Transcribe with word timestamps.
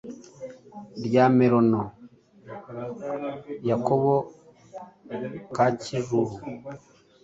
rya 1.05 1.25
Merano 1.37 1.81
ya 3.67 3.77
Kobo 3.85 4.15
ka 5.55 5.65
Kijuru 5.81 6.33